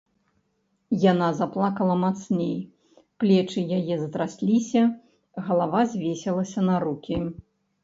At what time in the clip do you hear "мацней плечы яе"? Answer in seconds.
2.05-3.95